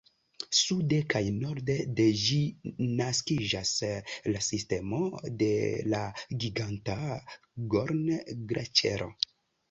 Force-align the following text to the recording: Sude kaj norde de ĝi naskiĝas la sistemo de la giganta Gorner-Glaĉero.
Sude 0.59 0.97
kaj 1.13 1.19
norde 1.33 1.73
de 1.97 2.05
ĝi 2.21 2.37
naskiĝas 3.01 3.73
la 4.35 4.41
sistemo 4.45 5.01
de 5.41 5.49
la 5.95 6.01
giganta 6.45 6.97
Gorner-Glaĉero. 7.75 9.11